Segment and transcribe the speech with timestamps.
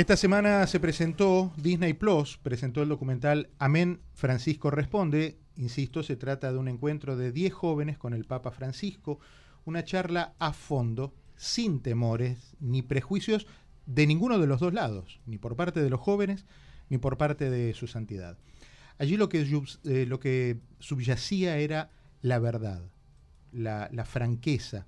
[0.00, 5.36] Esta semana se presentó, Disney Plus presentó el documental Amén Francisco Responde.
[5.56, 9.20] Insisto, se trata de un encuentro de 10 jóvenes con el Papa Francisco,
[9.66, 13.46] una charla a fondo, sin temores ni prejuicios
[13.84, 16.46] de ninguno de los dos lados, ni por parte de los jóvenes
[16.88, 18.38] ni por parte de su santidad.
[18.96, 19.46] Allí lo que,
[19.84, 21.90] eh, lo que subyacía era
[22.22, 22.88] la verdad,
[23.52, 24.86] la, franqueza,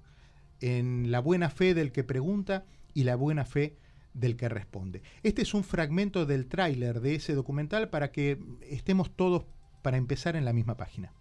[0.62, 3.82] en la buena fe del que pregunta y la buena fe del
[4.20, 5.02] que responde.
[5.22, 9.44] Este es un fragmento del tráiler de ese documental para que estemos todos
[9.82, 11.12] para empezar en la misma página.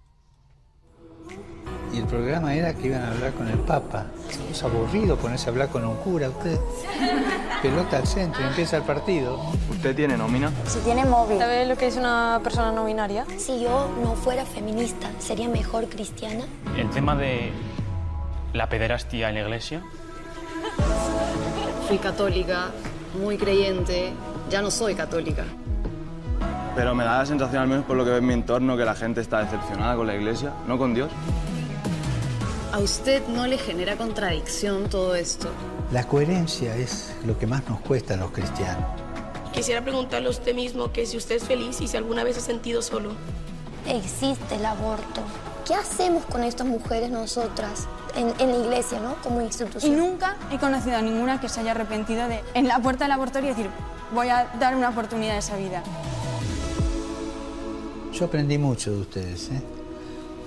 [1.94, 4.08] Y el programa era que iban a hablar con el Papa.
[4.50, 6.30] Es aburrido ponerse a hablar con un cura.
[6.30, 6.58] Usted
[7.62, 9.40] pelota al centro empieza el partido.
[9.70, 10.52] ¿Usted tiene nómina?
[10.66, 11.38] Si tiene móvil.
[11.38, 13.26] ¿Sabe lo que es una persona no binaria?
[13.38, 16.46] Si yo no fuera feminista, ¿sería mejor cristiana?
[16.78, 17.52] El tema de
[18.54, 19.84] la pederastia en la iglesia.
[21.92, 22.72] Fui católica,
[23.22, 24.14] muy creyente,
[24.50, 25.44] ya no soy católica.
[26.74, 28.86] Pero me da la sensación, al menos por lo que ve en mi entorno, que
[28.86, 31.12] la gente está decepcionada con la iglesia, no con Dios.
[32.72, 35.50] ¿A usted no le genera contradicción todo esto?
[35.92, 38.86] La coherencia es lo que más nos cuesta a los cristianos.
[39.52, 42.40] Quisiera preguntarle a usted mismo que si usted es feliz y si alguna vez se
[42.40, 43.12] ha sentido solo.
[43.86, 45.24] Existe el aborto.
[45.66, 49.16] ¿Qué hacemos con estas mujeres nosotras en, en la iglesia, ¿no?
[49.24, 49.96] Como Y institución.
[49.96, 53.50] nunca he conocido a ninguna que se haya arrepentido de en la puerta del abortorio
[53.50, 53.70] decir
[54.14, 55.84] voy a dar una oportunidad a esa vida.
[58.12, 59.50] Yo aprendí mucho de ustedes.
[59.52, 59.62] ¿eh?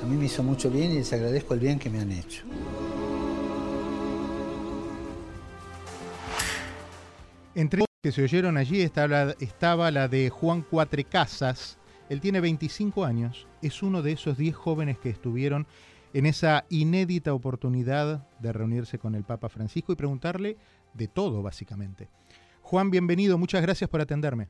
[0.02, 2.42] A mí me hizo mucho bien y les agradezco el bien que me han hecho.
[7.54, 11.78] Entre las que se oyeron allí estaba la, estaba la de Juan Cuatrecasas.
[12.08, 15.66] Él tiene 25 años, es uno de esos 10 jóvenes que estuvieron
[16.12, 20.56] en esa inédita oportunidad de reunirse con el Papa Francisco y preguntarle
[20.92, 22.08] de todo, básicamente.
[22.62, 24.48] Juan, bienvenido, muchas gracias por atenderme.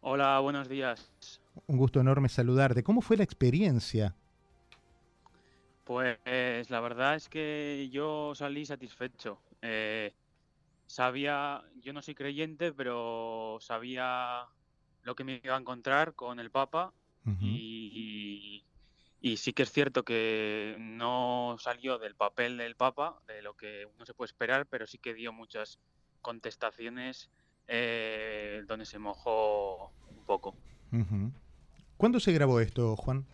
[0.00, 1.10] Hola, buenos días.
[1.66, 2.82] Un gusto enorme saludarte.
[2.82, 4.14] ¿Cómo fue la experiencia?
[5.84, 6.18] Pues
[6.68, 9.38] la verdad es que yo salí satisfecho.
[9.62, 10.12] Eh,
[10.86, 14.46] sabía, yo no soy creyente, pero sabía
[15.04, 16.92] lo que me iba a encontrar con el Papa
[17.40, 18.64] y,
[19.20, 23.86] y sí que es cierto que no salió del papel del Papa, de lo que
[23.86, 25.78] uno se puede esperar, pero sí que dio muchas
[26.20, 27.30] contestaciones
[27.66, 30.54] eh, donde se mojó un poco.
[31.96, 33.24] ¿Cuándo se grabó esto, Juan?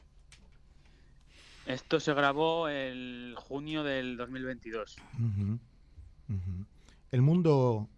[1.67, 4.97] Esto se grabó el junio del 2022.
[5.15, 5.59] Ujú,
[6.29, 6.67] ujú.
[7.11, 7.89] El mundo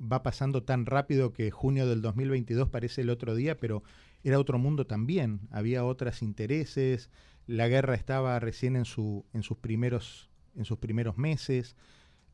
[0.00, 3.82] va pasando tan rápido que junio del 2022 parece el otro día, pero
[4.22, 5.40] era otro mundo también.
[5.50, 7.10] Había otros intereses.
[7.46, 11.76] La guerra estaba recién en, su, en, sus primeros, en sus primeros meses.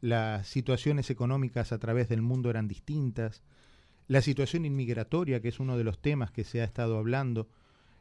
[0.01, 3.43] Las situaciones económicas a través del mundo eran distintas.
[4.07, 7.49] La situación inmigratoria, que es uno de los temas que se ha estado hablando.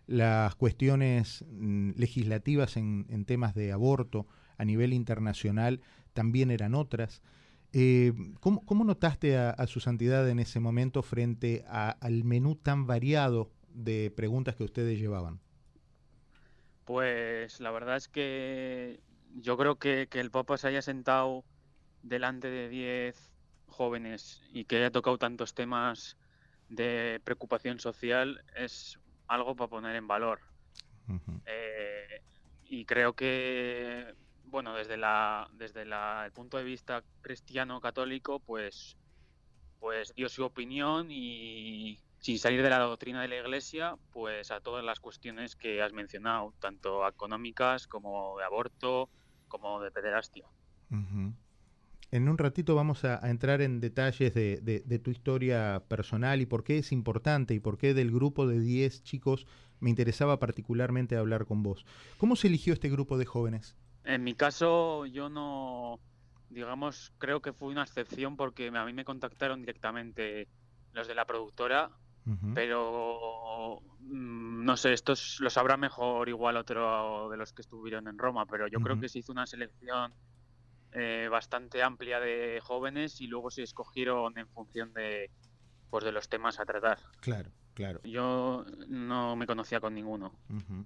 [0.06, 5.81] Las cuestiones mm, legislativas en, en temas de aborto a nivel internacional
[6.13, 7.22] también eran otras.
[7.73, 12.56] Eh, ¿cómo, cómo notaste a, a, su santidad en ese momento frente a, al menú
[12.56, 15.39] tan variado de preguntas que ustedes llevaban?
[16.85, 19.00] Pues la verdad es que
[19.35, 21.44] yo creo que, que el Papa se haya sentado
[22.03, 23.31] delante de 10
[23.67, 26.17] jóvenes y que haya tocado tantos temas
[26.69, 30.39] de preocupación social es algo para poner en valor.
[31.07, 31.41] Uh -huh.
[31.45, 32.22] eh,
[32.66, 34.13] y creo que
[34.53, 38.96] bueno, desde la desde el punto de vista cristiano católico, pues
[39.80, 44.62] pues dio su opinión y sin salir de la doctrina de la Iglesia, pues a
[44.62, 49.09] todas las cuestiones que has mencionado, tanto económicas como de aborto,
[49.47, 50.46] como de pederastia.
[52.12, 56.42] En un ratito vamos a, a entrar en detalles de, de, de, tu historia personal
[56.42, 59.47] y por qué es importante y por qué del grupo de 10 chicos
[59.80, 61.88] me interesaba particularmente hablar con vos.
[62.19, 63.75] ¿Cómo se eligió este grupo de jóvenes?
[64.06, 66.00] En mi caso, yo no,
[66.50, 70.48] digamos, creo que fue una excepción porque a mí me contactaron directamente
[70.92, 71.89] los de la productora,
[72.25, 72.54] uh -huh.
[72.54, 78.18] pero mm, no sé, estos lo sabrá mejor igual otro de los que estuvieron en
[78.18, 78.86] Roma, pero yo uh -huh.
[78.86, 80.13] creo que se hizo una selección
[80.92, 85.31] eh, bastante amplia de jóvenes y luego se escogieron en función de,
[85.89, 87.00] pues, de los temas a tratar.
[87.19, 88.02] Claro, claro.
[88.04, 90.34] Yo no me conocía con ninguno.
[90.50, 90.86] Uh -huh.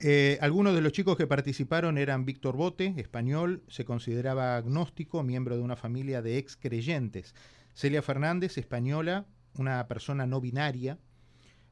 [0.00, 5.56] Eh, algunos de los chicos que participaron eran Víctor Bote, español, se consideraba agnóstico, miembro
[5.56, 7.34] de una familia de ex creyentes.
[7.74, 9.26] Celia Fernández, española,
[9.56, 10.98] una persona no binaria.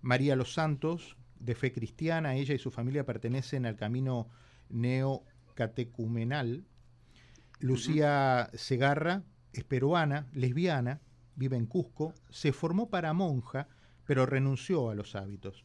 [0.01, 4.29] María Los Santos, de fe cristiana, ella y su familia pertenecen al camino
[4.69, 6.65] neocatecumenal.
[7.59, 8.59] Lucía uh -huh.
[8.59, 11.01] Segarra es peruana, lesbiana,
[11.35, 13.69] vive en Cusco, se formó para monja,
[14.07, 15.65] pero renunció a los hábitos.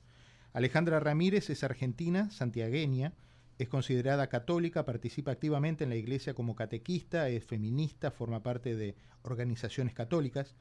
[0.54, 3.14] Alejandra Ramírez es argentina, santiagueña,
[3.58, 8.96] es considerada católica, participa activamente en la iglesia como catequista, es feminista, forma parte de
[9.24, 10.56] organizaciones católicas.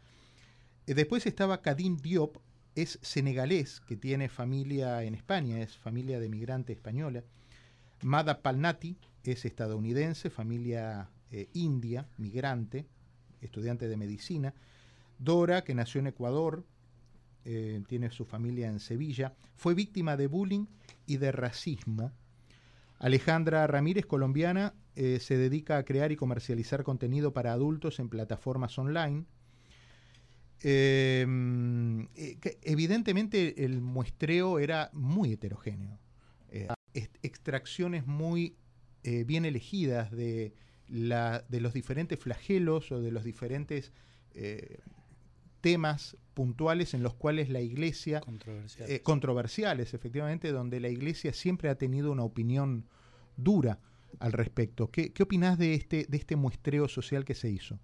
[0.87, 2.39] Eh, después estaba Kadim Diop,
[2.75, 7.25] es senegalés, que tiene familia en España, es familia de migrante española.
[8.03, 12.87] Mada Palnati es estadounidense, familia eh, india, migrante,
[13.41, 14.55] estudiante de medicina.
[15.19, 16.65] Dora, que nació en Ecuador,
[17.47, 20.67] eh, tiene su familia en Sevilla, fue víctima de bullying
[21.07, 22.13] y de racismo.
[22.99, 28.79] Alejandra Ramírez, colombiana, eh, se dedica a crear y comercializar contenido para adultos en plataformas
[28.79, 29.25] online.
[30.61, 32.09] Em,
[32.63, 35.99] evidentemente el muestreo era muy heterogéneo.
[37.23, 38.57] extracciones muy
[39.03, 40.55] bien elegidas de
[40.89, 43.93] de los diferentes flagelos o de los diferentes
[44.35, 44.79] eh,
[45.61, 48.21] temas puntuales en los cuales la iglesia...
[48.21, 48.95] Controversiales.
[48.95, 52.85] Eh, controversiales, efectivamente, donde la iglesia siempre ha tenido una opinión
[53.39, 53.79] dura
[54.21, 54.91] al respecto.
[54.91, 57.81] ¿Qué, qué opinás de este, de este muestreo social que se hizo?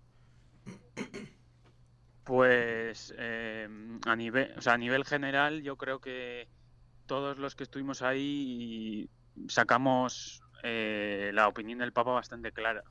[2.24, 3.66] Pues eh,
[4.06, 6.46] a, nivel, o sea, a nivel general yo creo que
[7.06, 9.08] todos los que estuvimos ahí
[9.48, 12.84] sacamos eh, la opinión del Papa bastante clara.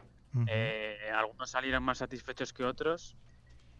[0.47, 3.15] Eh, algunos salieron más satisfechos que otros,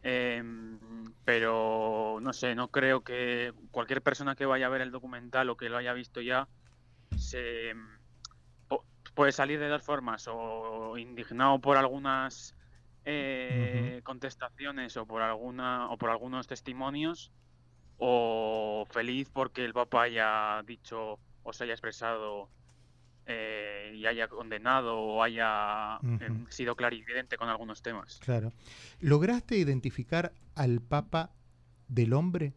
[0.04, 0.80] em,
[1.26, 5.58] pero no sé, no creo que cualquier persona que vaya a ver el documental o
[5.58, 6.48] que lo haya visto ya
[7.18, 7.74] se
[9.14, 12.56] puede salir de dos formas, o indignado por algunas
[13.06, 17.32] eh, contestaciones o por alguna o por algunos testimonios,
[17.98, 22.50] o feliz porque el Papa haya dicho o se haya expresado
[23.34, 28.20] eh, y haya condenado o haya em, sido clarividente con algunos temas.
[28.20, 28.52] Claro.
[29.00, 31.32] ¿Lograste identificar al Papa
[31.88, 32.54] del hombre?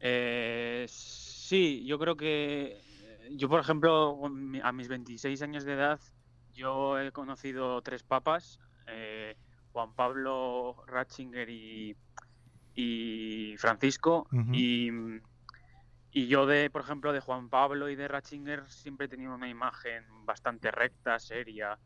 [0.00, 2.80] Eh, sí, yo creo que
[3.32, 4.18] yo, por ejemplo,
[4.62, 6.00] a mis 26 años de edad,
[6.54, 9.36] yo he conocido tres papas, eh,
[9.72, 11.96] Juan Pablo Ratzinger y,
[12.74, 14.90] y Francisco, y
[16.10, 19.48] y yo de, por ejemplo, de Juan Pablo y de Ratzinger siempre he tenido una
[19.48, 21.78] imagen bastante recta, seria,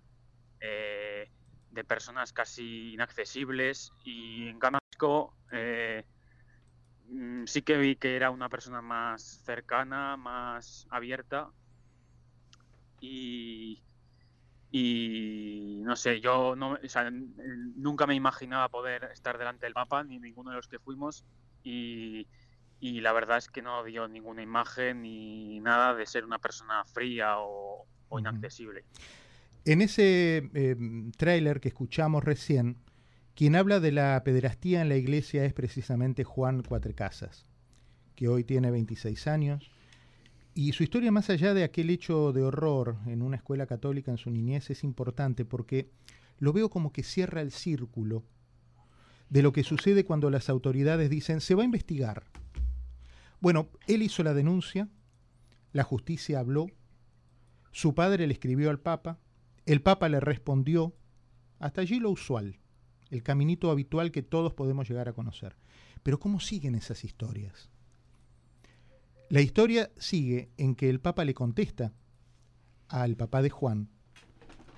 [0.61, 1.29] eh,
[1.71, 3.93] de personas casi inaccesibles.
[4.05, 6.05] Y en cambio, eh,
[7.09, 11.51] mm, sí que vi que era una persona más cercana, más abierta.
[13.01, 13.83] Y,
[14.71, 16.79] y no sé, yo no,
[17.77, 21.25] nunca me imaginaba poder estar delante del Papa, ni ninguno de los que fuimos.
[21.65, 22.29] Y,
[22.83, 26.85] y la verdad es que no dio ninguna imagen ni nada de ser una persona
[26.85, 27.87] fría o,
[28.19, 28.85] inaccesible.
[29.65, 30.77] En ese eh,
[31.17, 32.79] tráiler que escuchamos recién,
[33.37, 37.47] quien habla de la pederastía en la iglesia es precisamente Juan Cuatrecasas,
[38.17, 39.71] que hoy tiene 26 años.
[40.53, 44.19] Y su historia, más allá de aquel hecho de horror en una escuela católica en
[44.19, 45.89] su niñez, es importante porque
[46.41, 48.25] lo veo como que cierra el círculo
[49.31, 52.25] de lo que sucede cuando las autoridades dicen se va a investigar,
[53.43, 54.89] bueno, él hizo la denuncia,
[55.73, 56.69] la justicia habló,
[57.73, 59.19] su padre le escribió al Papa,
[59.67, 60.95] el Papa le respondió,
[61.59, 62.61] hasta allí lo usual,
[63.11, 65.57] el caminito habitual que todos podemos llegar a conocer.
[66.05, 67.69] Pero ¿cómo siguen esas historias?
[69.29, 71.93] La historia sigue en que el Papa le contesta
[72.87, 73.89] al papá de Juan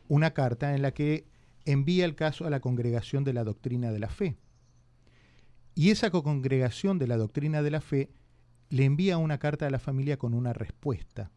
[0.09, 1.27] una carta en la que
[1.67, 4.39] envía el caso a la congregación de la doctrina de la fe.
[5.75, 8.11] Y esa congregación de la doctrina de la fe
[8.75, 11.31] le envía una carta a la familia con una respuesta,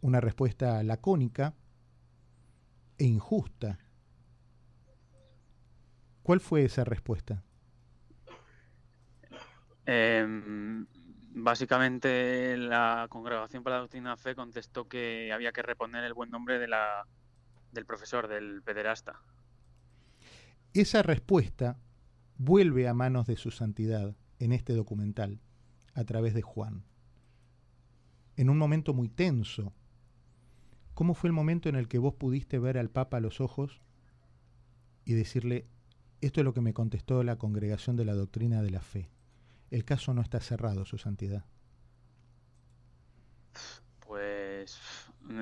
[0.00, 1.52] una respuesta lacónica
[2.96, 3.76] e injusta.
[6.22, 7.42] ¿Cuál fue esa respuesta?
[9.84, 10.86] Em,
[11.32, 16.30] básicamente la Congregación para la Doctrina de Fe contestó que había que reponer el buen
[16.30, 17.04] nombre de la,
[17.72, 19.20] del profesor, del pederasta.
[20.72, 21.80] Esa respuesta
[22.36, 25.40] vuelve a manos de su santidad en este documental
[25.94, 26.84] a través de Juan.
[28.36, 29.72] En un momento muy tenso.
[30.94, 33.80] ¿Cómo fue el momento en el que vos pudiste ver al Papa a los ojos
[35.04, 35.66] y decirle,
[36.20, 39.10] esto es lo que me contestó la congregación de la doctrina de la fe?
[39.70, 41.44] El caso no está cerrado, Su Santidad.
[44.00, 44.78] Pues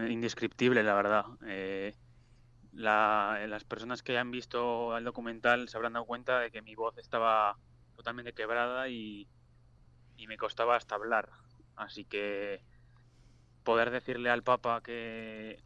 [0.09, 1.25] indescriptible, la verdad.
[1.47, 1.95] Eh,
[2.73, 6.97] las personas que han visto el documental se habrán dado cuenta de que mi voz
[6.99, 7.59] estaba
[7.97, 9.27] totalmente quebrada y,
[10.19, 11.31] y me costaba hasta hablar.
[11.77, 12.61] Así que
[13.65, 15.63] poder decirle al Papa que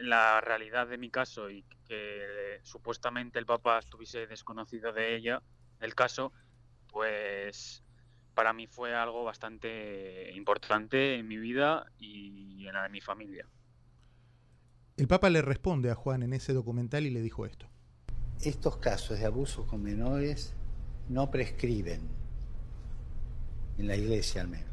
[0.00, 5.42] la realidad de mi caso y que supuestamente el Papa estuviese desconocido de ella
[5.80, 6.32] el caso,
[6.88, 7.82] pues
[8.34, 13.46] para mí fue algo bastante importante en mi vida y en la de mi familia.
[14.96, 17.66] El Papa le responde a Juan en ese documental y le dijo esto.
[18.40, 20.54] Estos casos de abuso con menores
[21.08, 22.08] no prescriben,
[23.78, 24.70] en la iglesia al menos.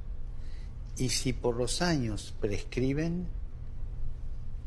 [0.97, 3.27] Y si por los años prescriben,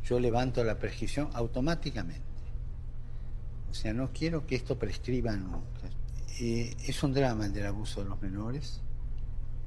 [0.05, 2.23] yo levanto la prescripción automáticamente.
[3.71, 5.91] O sea, no quiero que esto prescriba nunca.
[6.41, 8.81] Eh, es un drama el del abuso de los menores,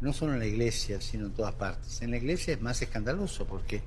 [0.01, 2.01] no solo en la iglesia, sino en todas partes.
[2.01, 3.81] En la iglesia es más escandaloso porque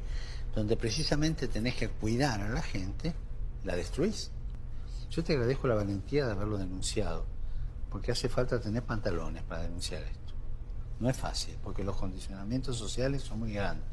[0.54, 3.14] donde precisamente tenés que cuidar a la gente,
[3.64, 4.30] la destruís.
[5.10, 7.26] Yo te agradezco la valentía de haberlo denunciado,
[7.90, 10.17] porque hace falta tener pantalones para denunciar esto.
[11.00, 13.86] No es fácil, porque los condicionamientos sociales son muy grandes.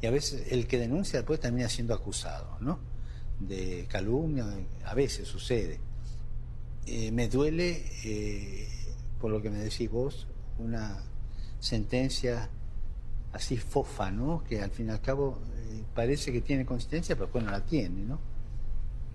[0.00, 2.78] Y a veces el que denuncia después termina siendo acusado, ¿no?
[3.40, 4.46] De calumnia,
[4.84, 5.80] a veces sucede.
[6.86, 8.68] Eh, me duele, eh,
[9.20, 11.02] por lo que me decís vos, una
[11.58, 12.48] sentencia
[13.32, 14.44] así fofa, ¿no?
[14.44, 17.64] Que al fin y al cabo eh, parece que tiene consistencia, pero después no la
[17.64, 18.20] tiene, ¿no?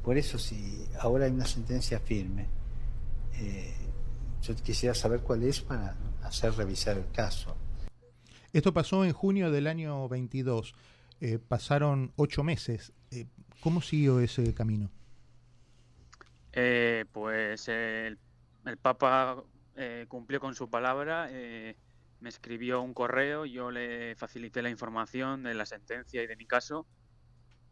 [0.03, 2.47] Por eso, si ahora hay una sentencia firme,
[4.41, 7.55] yo quisiera saber cuál es para hacer revisar el caso.
[8.53, 10.73] Esto pasó en junio del año 22.
[11.47, 12.93] pasaron ocho meses.
[13.61, 14.89] ¿Cómo siguió ese camino?
[16.53, 18.17] Eh, pues el,
[18.81, 19.43] Papa
[19.75, 21.77] eh, cumplió con su palabra, eh,
[22.19, 26.45] me escribió un correo, yo le facilité la información de la sentencia y de mi
[26.45, 26.85] caso,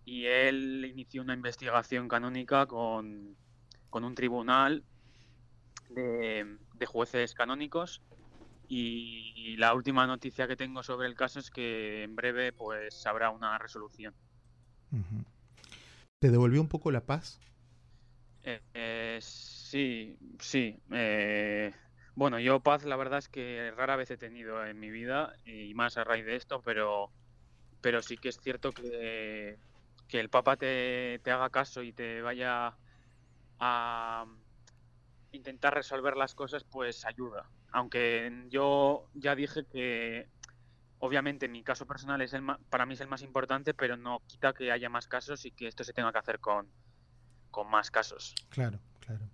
[0.05, 3.35] y él inició una investigación canónica con,
[3.91, 4.83] un tribunal
[5.89, 8.01] de, jueces canónicos.
[8.67, 13.29] Y, la última noticia que tengo sobre el caso es que en breve pues habrá
[13.29, 14.13] una resolución.
[16.19, 17.39] ¿Te devolvió un poco la paz?
[18.43, 20.79] Eh, sí, sí.
[20.91, 21.73] Eh,
[22.15, 25.73] bueno, yo paz la verdad es que rara vez he tenido en mi vida y
[25.73, 27.11] más a raíz de esto, pero,
[27.81, 29.59] pero sí que es cierto que,
[30.07, 32.77] que el Papa te, te haga caso y te vaya
[33.59, 34.25] a
[35.31, 37.49] intentar resolver las cosas, pues ayuda.
[37.71, 40.29] Aunque yo ya dije que
[40.99, 44.53] obviamente mi caso personal es el para mí es el más importante, pero no quita
[44.53, 46.67] que haya más casos y que esto se tenga que hacer con,
[47.51, 48.35] con más casos.
[48.49, 49.29] Claro, claro.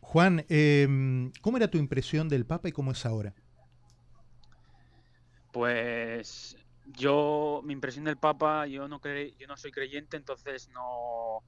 [0.00, 3.34] Juan, em, ¿cómo era tu impresión del Papa y cómo es ahora?
[5.52, 9.00] Pues yo, mi impresión del Papa, yo no,
[9.38, 11.42] yo no soy creyente, entonces no...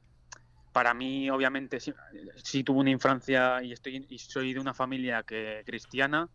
[0.75, 6.28] Para mí, obviamente, sí, tuve una infancia y, estoy, soy de una familia que cristiana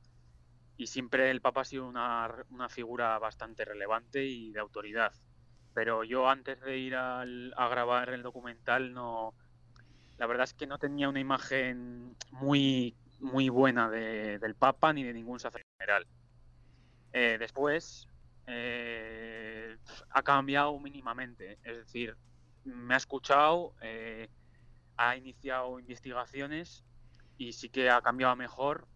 [0.77, 5.12] y siempre el Papa ha sido una, una figura bastante relevante y de autoridad
[5.72, 7.25] pero yo antes de ir a
[7.69, 9.36] grabar el documental no
[10.17, 15.13] la verdad es que no tenía una imagen muy muy buena del Papa ni de
[15.13, 16.08] ningún sacerdote general.
[17.12, 18.08] Eh, después
[18.48, 19.77] eh,
[20.10, 22.15] ha cambiado mínimamente, es decir,
[22.65, 24.29] me ha escuchado, eh,
[24.97, 26.83] ha iniciado investigaciones
[27.37, 28.87] y sí que ha cambiado mejor.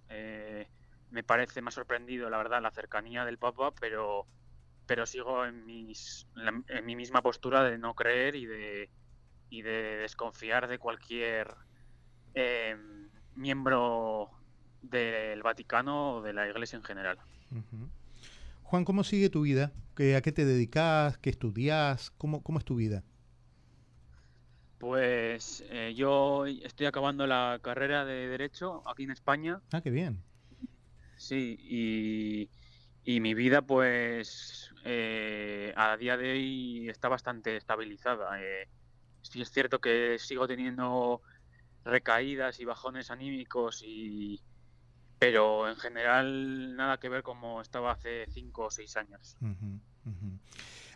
[1.09, 4.27] me parece, más sorprendido, la verdad, la cercanía del Papa, pero
[4.85, 6.27] pero sigo en, mis,
[6.67, 8.89] en mi misma postura de no creer y de,
[9.49, 11.53] y de desconfiar de cualquier
[12.33, 14.29] em, miembro
[14.81, 17.17] del Vaticano o de la Iglesia en general.
[18.63, 19.71] Juan, ¿cómo sigue tu vida?
[19.93, 21.17] ¿A qué te dedicas?
[21.19, 22.11] ¿Qué estudias?
[22.17, 23.03] ¿Cómo, cómo es tu vida?
[24.83, 29.61] Pues eh, yo estoy acabando la carrera de Derecho aquí en España.
[29.71, 30.21] Ah, qué bien.
[31.15, 32.49] Sí, y,
[33.05, 38.43] y mi vida, pues, eh, a día de hoy está bastante estabilizada.
[38.43, 38.67] Eh,
[39.21, 41.21] sí es cierto que sigo teniendo
[41.85, 44.43] recaídas y bajones anímicos y
[45.17, 49.37] pero en general nada que ver como estaba hace cinco o seis años.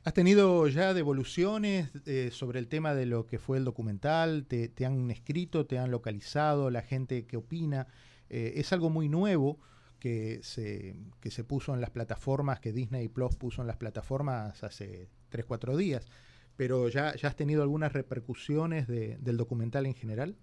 [0.08, 4.46] ¿Has tenido ya devoluciones eh, sobre el tema de lo que fue el documental?
[4.48, 7.88] ¿Te, ¿Te, han escrito, te han localizado, la gente que opina?
[8.30, 9.60] es algo muy nuevo
[10.00, 14.64] que se, que se puso en las plataformas, que Disney Plus puso en las plataformas
[14.64, 16.08] hace 3-4 días.
[16.56, 20.38] Pero ya, ya has tenido algunas repercusiones del documental en general?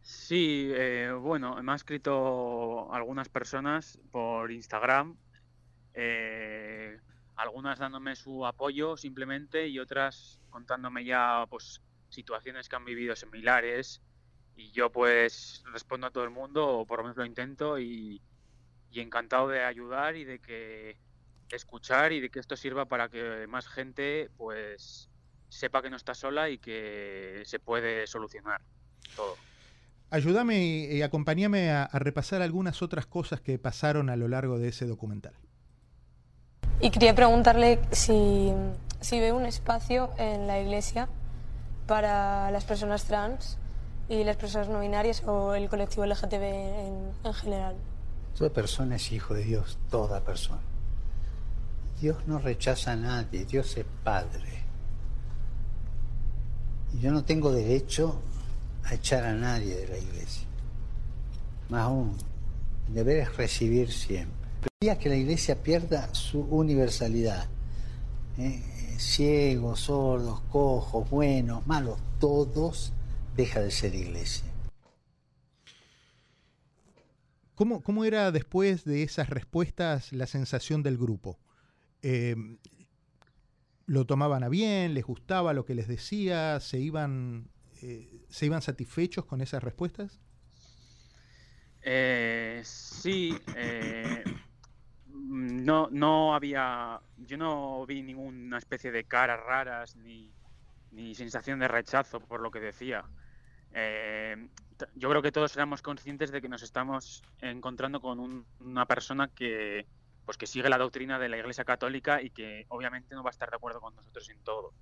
[0.00, 5.18] Sí, eh, bueno, me han escrito algunas personas por Instagram,
[5.92, 7.00] eh,
[7.40, 14.02] algunas dándome su apoyo simplemente y otras contándome ya pues situaciones que han vivido similares
[14.56, 18.20] y yo pues respondo a todo el mundo, o por lo menos lo intento, y,
[18.92, 20.98] encantado de ayudar y de que
[21.50, 25.08] escuchar y de que esto sirva para que más gente pues
[25.48, 28.60] sepa que no está sola y que se puede solucionar
[29.16, 29.36] todo.
[30.10, 34.86] Ayúdame y, acompáñame a, repasar algunas otras cosas que pasaron a lo largo de ese
[34.86, 35.34] documental.
[36.82, 38.52] Y quería preguntarle si,
[39.00, 41.08] si ve un espacio en la iglesia
[41.86, 43.58] para las personas trans
[44.08, 47.76] y las personas no binarias o el colectivo LGTB en, en general.
[48.34, 50.62] Toda persona es hijo de Dios, toda persona.
[52.00, 54.64] Dios no rechaza a nadie, Dios es Padre.
[56.94, 58.22] Y yo no tengo derecho
[58.84, 60.46] a echar a nadie de la iglesia.
[61.68, 62.16] Más aún,
[62.88, 64.39] el deber es recibir siempre.
[64.62, 67.48] El día que la iglesia pierda su universalidad,
[68.38, 68.62] ¿eh?
[68.98, 72.92] ciegos, sordos, cojos, buenos, malos, todos
[73.36, 74.46] deja de ser iglesia.
[77.54, 81.38] ¿Cómo, ¿Cómo, era después de esas respuestas la sensación del grupo?
[82.02, 82.34] Eh,
[83.86, 84.94] ¿Lo tomaban a bien?
[84.94, 86.58] ¿Les gustaba lo que les decía?
[86.60, 87.50] ¿Se iban
[87.82, 90.20] eh, ¿se iban satisfechos con esas respuestas?
[91.82, 94.19] Eh, sí, eh,
[95.30, 100.32] no, no había, yo no vi ninguna especie de caras raras ni,
[101.14, 103.04] sensación de rechazo por lo que decía.
[104.96, 109.86] yo creo que todos éramos conscientes de que nos estamos encontrando con una persona que,
[110.24, 113.36] pues que sigue la doctrina de la Iglesia Católica y que obviamente no va a
[113.36, 114.74] estar de acuerdo con nosotros en todo.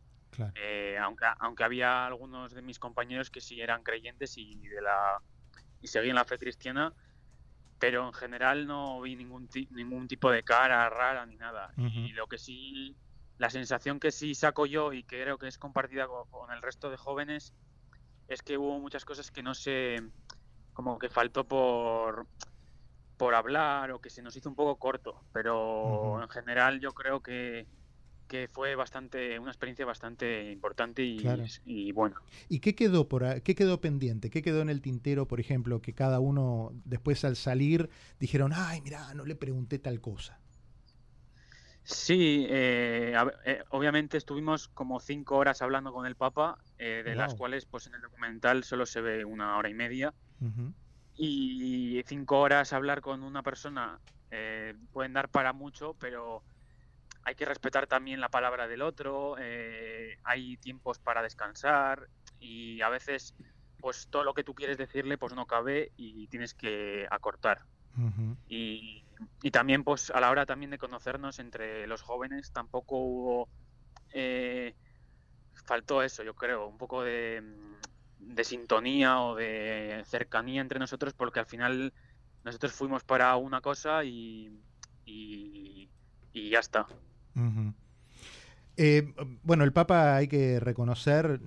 [0.54, 5.20] Eh, aunque, aunque había algunos de mis compañeros que sí eran creyentes y de la
[5.80, 6.92] y seguían la fe cristiana,
[7.78, 11.72] pero en general no vi ningún ningún tipo de cara rara ni nada.
[11.76, 12.96] Y lo que sí,
[13.38, 16.90] la sensación que sí saco yo y que creo que es compartida con, el resto
[16.90, 17.54] de jóvenes
[18.26, 19.96] es que hubo muchas cosas que no sé,
[20.72, 22.26] como que faltó por
[23.16, 27.20] por hablar o que se nos hizo un poco corto, pero en general yo creo
[27.20, 27.66] que
[28.28, 31.24] que fue bastante una experiencia bastante importante y,
[31.64, 32.16] y bueno.
[32.48, 34.30] ¿Y qué quedó por qué quedó pendiente?
[34.30, 37.88] ¿Qué quedó en el tintero, por ejemplo, que cada uno después al salir
[38.20, 40.38] dijeron, ay, mira, no le pregunté tal cosa?
[41.88, 43.14] Sí, eh,
[43.46, 47.86] eh, obviamente estuvimos como cinco horas hablando con el Papa, eh, de las cuales pues
[47.86, 50.12] en el documental solo se ve una hora y media.
[51.16, 53.98] Y cinco horas hablar con una persona
[54.92, 56.42] pueden dar para mucho, pero
[57.28, 62.08] hay que respetar también la palabra del otro, eh, hay tiempos para descansar
[62.40, 63.34] y a veces
[63.80, 67.60] pues todo lo que tú quieres decirle pues no cabe y tienes que acortar.
[68.48, 69.04] y,
[69.52, 73.48] también pues a la hora también de conocernos entre los jóvenes tampoco hubo...
[74.12, 74.74] Eh,
[75.66, 77.42] faltó eso, yo creo, un poco de,
[78.42, 81.92] sintonía o de cercanía entre nosotros porque al final
[82.42, 84.50] nosotros fuimos para una cosa y,
[85.04, 85.90] y
[86.32, 86.86] ya está.
[88.80, 91.40] Eh, bueno, el Papa hay que reconocer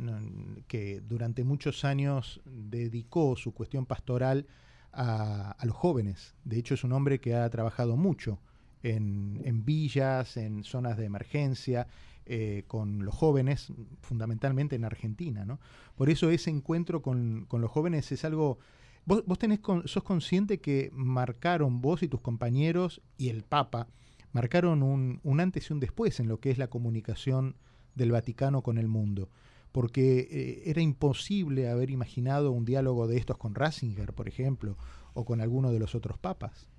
[0.68, 4.48] que durante muchos años dedicó su cuestión pastoral
[4.92, 6.36] a, los jóvenes.
[6.44, 8.42] De hecho, es un hombre que ha trabajado mucho
[8.84, 11.88] en, villas, en zonas de emergencia,
[12.26, 15.46] eh, con los jóvenes, fundamentalmente en Argentina.
[15.46, 15.62] ¿no?
[15.96, 18.60] Por eso ese encuentro con, los jóvenes es algo...
[19.06, 23.88] Vos, vos tenés sos consciente que marcaron vos y tus compañeros y el Papa
[24.32, 27.56] marcaron un, antes y un después en lo que es la comunicación
[27.96, 29.30] del Vaticano con el mundo,
[29.72, 34.78] porque eh, era imposible haber imaginado un diálogo de estos con Ratzinger, por ejemplo,
[35.14, 36.70] o con alguno de los otros papas.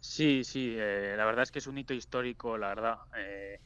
[0.00, 2.98] Sí, sí, eh, la verdad es que es un hito histórico, la verdad.
[3.16, 3.60] Eh,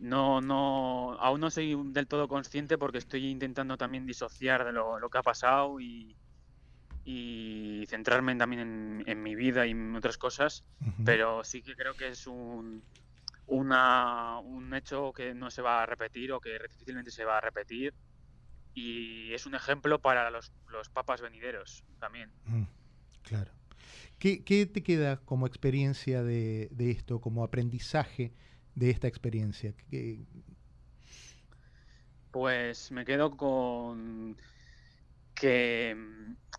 [0.00, 4.98] no, no, aún no soy del todo consciente porque estoy intentando también disociar de lo,
[4.98, 6.16] lo que ha pasado y,
[7.10, 10.66] y centrarme también en, mi vida y en otras cosas,
[11.06, 12.82] pero sí que creo que es un,
[13.46, 17.40] una, un hecho que no se va a repetir o que difícilmente se va a
[17.40, 17.94] repetir
[18.74, 22.30] y es un ejemplo para los, los papas venideros también.
[23.22, 23.52] claro.
[24.18, 28.34] ¿Qué, ¿Qué, te queda como experiencia de, de esto, como aprendizaje
[28.74, 29.74] de esta experiencia?
[32.30, 34.36] Pues me quedo con
[35.34, 35.96] que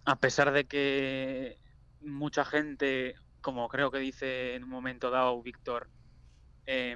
[0.06, 1.58] a pesar de que
[2.02, 5.90] mucha gente, como creo que dice en un momento dado Víctor,
[6.66, 6.96] eh,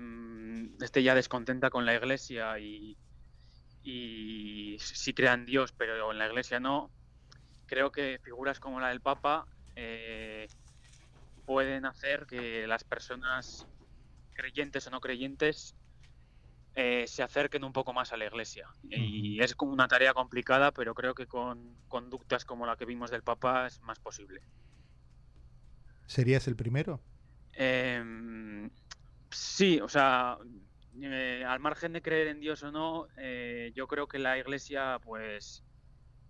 [0.81, 2.97] esté ya descontenta con la iglesia y,
[3.83, 6.91] y sí crean Dios, pero en la iglesia no,
[7.65, 10.47] creo que figuras como la del Papa eh,
[11.45, 13.65] pueden hacer que las personas
[14.33, 15.75] creyentes o no creyentes
[16.75, 18.67] eh, se acerquen un poco más a la iglesia.
[18.89, 23.11] Y es como una tarea complicada, pero creo que con conductas como la que vimos
[23.11, 24.41] del Papa es más posible.
[26.07, 27.01] ¿Serías el primero?
[27.53, 28.69] Em,
[29.29, 30.37] sí, o sea,
[31.01, 34.99] eh, al margen de creer en Dios o no, eh, yo creo que la iglesia,
[35.03, 35.63] pues,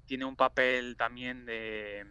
[0.05, 2.05] tiene un papel también de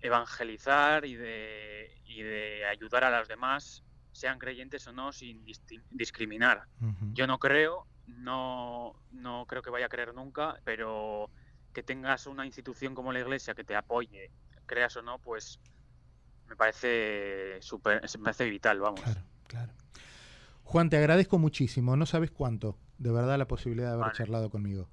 [0.00, 5.44] evangelizar y de, y de ayudar a los demás, sean creyentes o no, sin
[5.90, 6.64] discriminar.
[7.12, 11.30] Yo no creo, no, no creo que vaya a creer nunca, pero
[11.72, 14.30] que tengas una institución como la iglesia que te apoye,
[14.66, 15.58] creas o no, pues
[16.46, 19.00] me parece super, me parece vital, vamos.
[19.00, 19.72] Claro, claro.
[20.64, 24.88] Juan, te agradezco muchísimo, no sabes cuánto, de verdad, la posibilidad de haber charlado conmigo.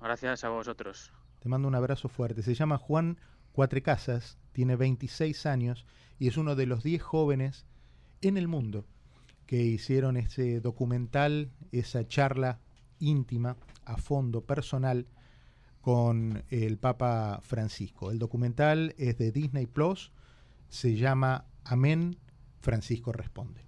[0.00, 1.12] Gracias a vosotros.
[1.40, 2.42] Te mando un abrazo fuerte.
[2.42, 3.18] Se llama Juan
[3.52, 5.86] Cuatrecasas, tiene 26 años
[6.18, 7.66] y es uno de los 10 jóvenes
[8.22, 8.84] en el mundo
[9.46, 12.60] que hicieron ese documental, esa charla
[12.98, 15.06] íntima, a fondo, personal,
[15.80, 18.10] con el Papa Francisco.
[18.10, 20.12] El documental es de Disney Plus,
[20.68, 22.16] se llama Amén,
[22.60, 23.67] Francisco Responde.